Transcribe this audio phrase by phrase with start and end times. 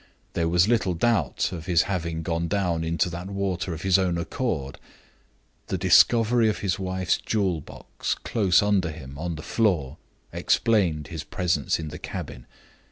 [0.33, 4.17] There was little doubt of his having gone down into that water of his own
[4.17, 4.79] accord.
[5.67, 9.97] The discovery of his wife's jewel box, close under him, on the floor,
[10.33, 12.47] explained his presence in the cabin.